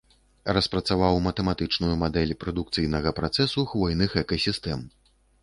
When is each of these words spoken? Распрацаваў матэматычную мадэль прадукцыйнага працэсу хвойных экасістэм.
Распрацаваў 0.57 1.19
матэматычную 1.25 1.91
мадэль 2.05 2.33
прадукцыйнага 2.45 3.15
працэсу 3.21 3.67
хвойных 3.75 4.19
экасістэм. 4.25 4.79